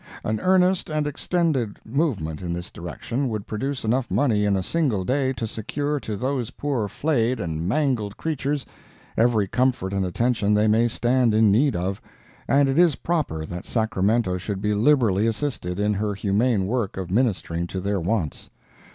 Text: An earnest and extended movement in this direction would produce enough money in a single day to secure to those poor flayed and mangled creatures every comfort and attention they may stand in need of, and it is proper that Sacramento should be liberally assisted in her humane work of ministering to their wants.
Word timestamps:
An 0.23 0.39
earnest 0.39 0.89
and 0.89 1.05
extended 1.05 1.77
movement 1.85 2.41
in 2.41 2.53
this 2.53 2.71
direction 2.71 3.29
would 3.29 3.45
produce 3.45 3.85
enough 3.85 4.09
money 4.09 4.45
in 4.45 4.55
a 4.57 4.63
single 4.63 5.05
day 5.05 5.31
to 5.33 5.45
secure 5.45 5.99
to 5.99 6.17
those 6.17 6.49
poor 6.49 6.87
flayed 6.87 7.39
and 7.39 7.69
mangled 7.69 8.17
creatures 8.17 8.65
every 9.15 9.47
comfort 9.47 9.93
and 9.93 10.03
attention 10.03 10.55
they 10.55 10.67
may 10.67 10.87
stand 10.87 11.35
in 11.35 11.51
need 11.51 11.75
of, 11.75 12.01
and 12.47 12.67
it 12.67 12.79
is 12.79 12.95
proper 12.95 13.45
that 13.45 13.63
Sacramento 13.63 14.37
should 14.39 14.59
be 14.59 14.73
liberally 14.73 15.27
assisted 15.27 15.77
in 15.79 15.93
her 15.93 16.15
humane 16.15 16.65
work 16.65 16.97
of 16.97 17.11
ministering 17.11 17.67
to 17.67 17.79
their 17.79 17.99
wants. 17.99 18.49